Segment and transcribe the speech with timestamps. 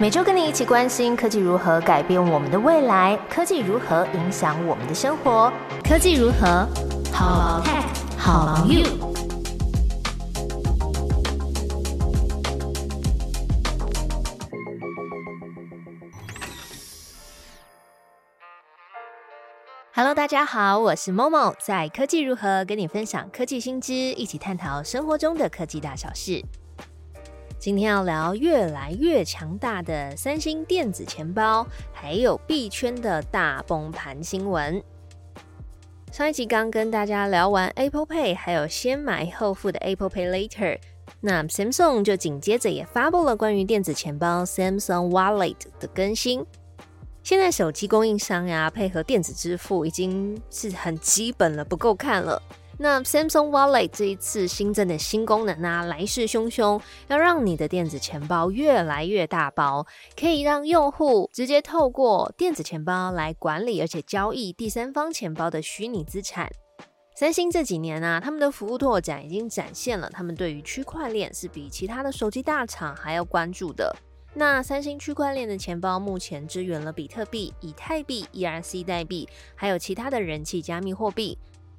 [0.00, 5.52] 每周跟你一起关心科技如何改变我们的未来，科技如何影响我们的生活，
[5.82, 6.64] 科技如何
[7.12, 7.82] 好 tech
[8.16, 8.84] 好 you。
[19.92, 26.40] Hello，大家好，我是 Momo，在科技如何跟你分享科技新知，一起探讨生活中的科技大小事。
[27.58, 34.80] 今天要聊越来越强大的三星电子钱包，还有币圈的大崩盘新闻。
[36.12, 40.78] 上一集刚跟大家聊完 Apple Pay，还有先买后付的 Apple Pay Later，
[41.20, 46.46] 那 Samsung 就紧接着也发布了关于电子钱包 Samsung Wallet 的更新。
[47.24, 52.40] 现在手机供应商呀，配合电子支付已经是很基本了，不够看了。
[52.80, 59.84] 那 Samsung Wallet 这一次新增的新功能啊，来势汹汹，要让你的电子钱包越来越大包，
[60.18, 66.48] 可以让用户直接透过电子钱包来管理而且交易第三方钱包的虚拟资产。
[67.16, 73.92] 三星这几年啊，他们的服务拓展已经展现了他们对于区块链是比其他的手机大厂还要关注的。
[74.34, 81.36] 那三星区块链的钱包目前支援了比特币、以太币、ERC 代币，还有其他的人气加密货币。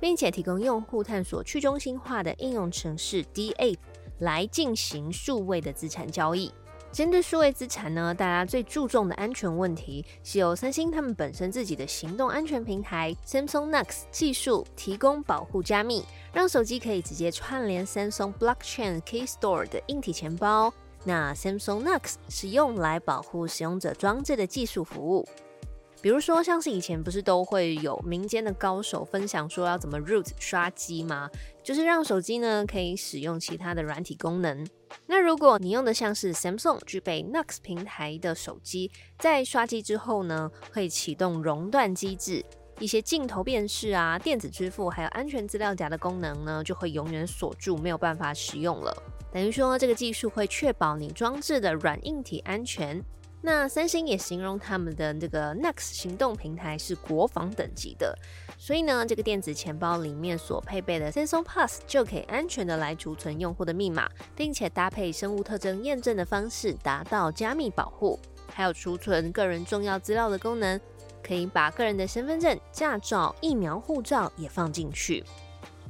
[0.00, 3.76] 并且提供用户探索去中心化的应用程式 D8
[4.18, 6.50] 来进行数位的资产交易。
[6.92, 20.74] 针对数位资产呢，大家最注重的安全问题是由三星他们本身自己的行动安全平台 Samsung Knox 技术提供保护加密，让手机可以直接串联 Samsung Blockchain Key Store 的硬体钱包。
[21.04, 25.28] 那 Samsung Knox 是用来保护使用者装置的技术服务。
[26.02, 31.28] 比如说，像是以前不是都会有民间的高手分享说要怎么 root 刷机吗？
[31.62, 34.66] 就是让手机呢可以使用其他的软体功能。
[35.06, 42.42] 那如果你用的像是 Samsung 具备 Knox 平台的手机，在刷机之后呢，会启动熔断机制，
[42.78, 48.96] 一些镜头辨识啊、电子支付还有安全资料夹的功能呢，就会永远锁住，没有办法使用了。
[49.30, 53.04] 等于说，这个技术会确保你装置的软硬体安全。
[53.42, 58.14] 那三星也形容他们的这个 Next 行动平台是国防等级的，
[58.58, 68.20] 所以呢，这个电子钱包里面所配备的 Samsung Pass 就可以安全的来储存用户的密码，并且搭配生物特征验证的方式达到加密保护，
[68.52, 70.78] 还有储存个人重要资料的功能，
[71.22, 75.24] 可以把个人的身份证、驾照、疫苗护照也放进去。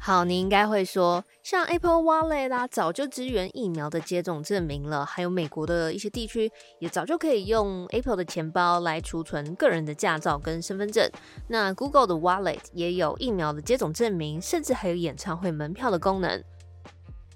[0.00, 11.10] 好，你应该会说，像 Apple Wallet 啦，早就支援疫苗的接种证明了，还有美国的一些地区也早就可以用 Apple 的钱包来储存个人的驾照跟身份证。
[11.48, 16.42] 那 Google 的 Wallet 也有疫苗的接种证明，甚至还有演唱会门票的功能。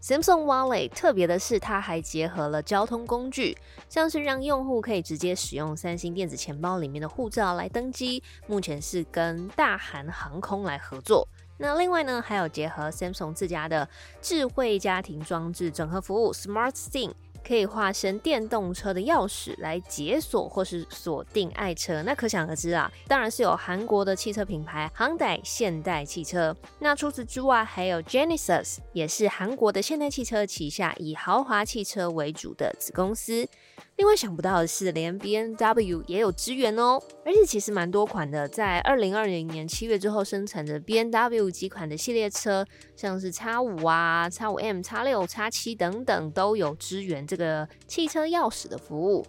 [0.00, 3.56] Samsung Wallet 特别的是，它还结合了交通工具，
[3.88, 8.22] 像是让用户可以直接使用三星电子钱包里面的护照来登机。
[8.46, 11.28] 目前是跟大韩航空来合作。
[11.62, 13.88] 那另外呢，还有结合 Samsung 自家的
[14.20, 17.12] 智慧家庭装置整合服务 Smart Thing，
[17.46, 22.02] 可以化身电动车的钥匙来解锁或是锁定爱车。
[22.02, 26.56] 那可想而知啊，当然是有韩国的汽车品牌航代现代汽车。
[26.78, 33.48] 那除此之外，还有 Genesis，也是韩国的现代汽车旗下以豪华汽车为主的子公司。
[33.96, 42.64] 另外想不到的是，连 B N W 也有支援哦，而且其实蛮多款的，在二零二零年七月之后生产的 B N W 几款的系列车，
[42.96, 49.24] 像是 X 五啊、X 五 M、X 六、X 七等等，都有支援这个汽车钥匙的服务。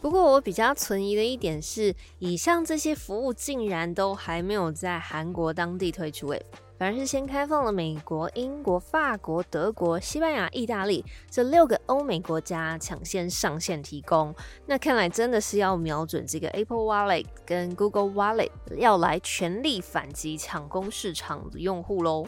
[0.00, 6.42] 不过我比较存疑的一点是，以上这些服务竟然都还没有在韩国当地推出诶。
[6.78, 14.34] 反而是先开放了美国、英国、法国、德国、西班牙、意大利这六个欧美国家抢先上线提供。
[14.64, 18.48] 那看来真的是要瞄准这个 Apple Wallet 跟 Google Wallet，
[18.78, 22.24] 要来全力反击抢攻市场的用户喽。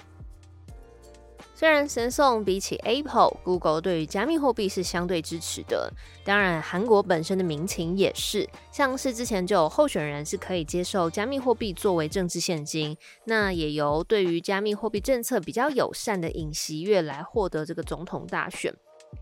[1.62, 5.88] 虽然神送比起 Apple、Google 对于加密货币是相对支持的，
[6.24, 12.96] 当然韩国本身的民情也是，像是之前就有候选人是可以接受加密货币作为政治现金，
[13.26, 18.74] 那也由对于加密货币政策比较友善的尹锡悦来获得这个总统大选。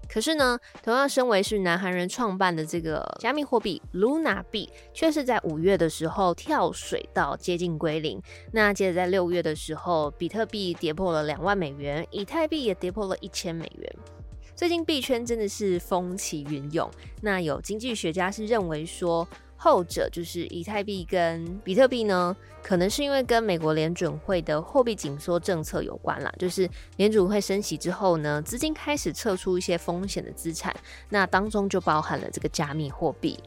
[0.09, 8.21] 可是呢，同样身为是南韩人创办的这个加密货币 Luna 币，却是在五月的时候跳水到接近归零。
[8.53, 13.97] 那接着在六月的时候，比特币跌破了两万美元，以太币也跌破了一千美元。
[14.57, 16.91] 最近币圈真的是风起云涌。
[17.23, 19.27] 那有经济学家是认为说。
[19.63, 26.33] 后者就是以太币跟比特币呢，可能是因为跟美国联准会的货币紧缩政策有关啦。
[26.39, 26.67] 就是
[26.97, 30.75] 联准会升息之后呢，资金开始撤出一些风险的资产，
[31.11, 33.39] 那当中就包含了这个加密货币。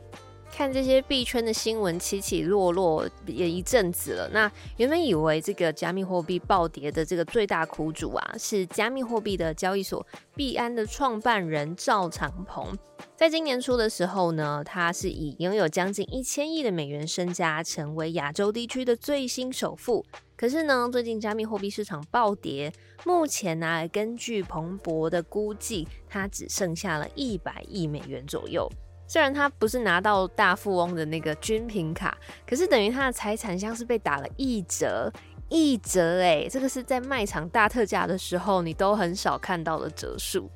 [0.55, 10.05] 看这些币圈的新闻起起落落也一阵子了，那原本以为这个加密货币暴跌的这个最大苦主啊，是加密货币的交易所
[10.35, 12.77] 币安的创办人赵长鹏。
[13.17, 20.05] 在今年初的时候呢，他是以拥有将近一千亿的美元身家，成为亚洲地区的最新首富。
[20.37, 22.71] 可是呢，最近加密货币市场暴跌，
[23.05, 28.69] 目前呢，根据彭博的估计，他只剩下了一百亿美元左右。
[29.13, 32.17] 虽然他不是拿到大富翁的那个军品卡，
[32.47, 35.13] 可是等于他的财产像是被打了一折，
[35.49, 40.49] 一折哎，这个是在卖场大特价的时候你都很少看到的折数。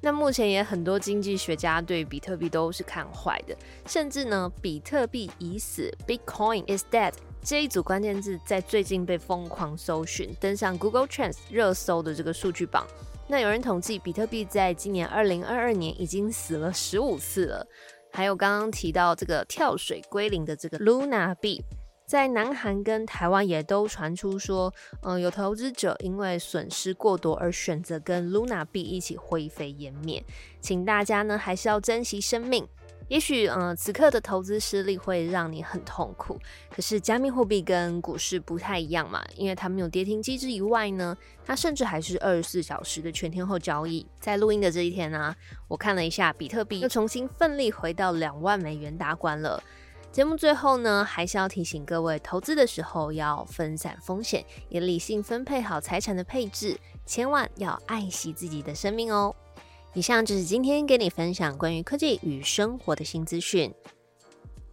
[0.00, 3.54] 那目前也很多经济学家对比特币都是看坏的，
[3.86, 12.86] 甚至呢，比特币已死，Bitcoin is dead 这一组关键字在最近被疯狂搜寻，登上 Google Trends 热搜的这个数据榜。
[13.26, 17.66] 那有人统计，比特币在今年二零二二年已经死了十五次了。
[18.12, 21.60] 还有刚刚提到这个跳水归零的这个 Luna 币，
[22.06, 24.72] 在南韩跟台湾也都传出说，
[25.02, 30.22] 嗯，有投资者因为损失过多而选择跟 Luna 币一起灰飞烟灭。
[30.60, 32.68] 请大家呢还是要珍惜生命。
[33.08, 36.38] 也许，嗯，此刻的投资失利会让你很痛苦。
[36.70, 44.06] 可是，加密货币跟股市不太一样嘛，因为它没有跌停机制以外呢，它甚至还是二十四小时的全天候交易。
[44.18, 45.34] 在录音的这一天呢，
[45.68, 49.62] 我看了一下，比特币又重新奋力回到两万美元大关了。
[50.10, 59.34] 节目最后呢，还是要提醒各位，投资的时候要分散风险，也理性分配好财产的配置，千万要爱惜自己的生命哦。
[59.94, 63.72] 以上就是今天跟你分享关于科技与生活的新资讯，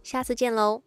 [0.02, 0.82] 下次见喽。